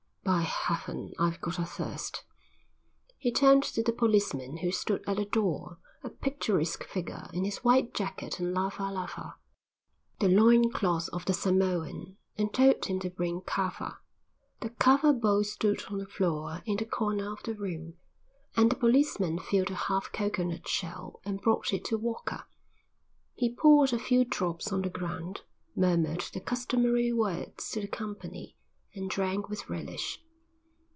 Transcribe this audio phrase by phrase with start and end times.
[0.23, 2.23] "By heaven, I've got a thirst."
[3.17, 7.65] He turned to the policeman who stood at the door, a picturesque figure in his
[7.65, 9.35] white jacket and lava lava,
[10.19, 13.97] the loin cloth of the Samoan, and told him to bring kava.
[14.61, 17.95] The kava bowl stood on the floor in the corner of the room,
[18.55, 22.45] and the policeman filled a half coconut shell and brought it to Walker.
[23.33, 25.41] He poured a few drops on the ground,
[25.75, 28.55] murmured the customary words to the company,
[28.93, 30.21] and drank with relish.